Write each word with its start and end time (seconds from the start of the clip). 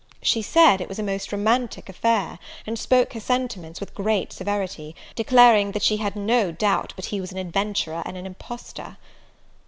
She 0.23 0.41
said 0.41 0.81
it 0.81 0.89
was 0.89 0.97
a 0.97 1.03
most 1.03 1.31
romantic 1.31 1.87
affair, 1.87 2.39
and 2.65 2.79
spoke 2.79 3.13
her 3.13 3.19
sentiments 3.19 3.79
with 3.79 3.93
great 3.93 4.33
severity; 4.33 4.95
declaring 5.13 5.73
that 5.73 5.83
she 5.83 5.97
had 5.97 6.15
no 6.15 6.51
doubt 6.51 6.91
but 6.95 7.05
he 7.13 7.21
was 7.21 7.31
an 7.31 7.37
adventurer 7.37 8.01
and 8.03 8.17
an 8.17 8.25
impostor. 8.25 8.97